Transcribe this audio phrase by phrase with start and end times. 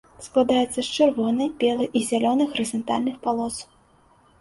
[0.27, 3.65] Складаецца з чырвонай, белай і зялёнай гарызантальных палос.